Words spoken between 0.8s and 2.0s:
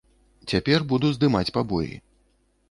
буду здымаць пабоі.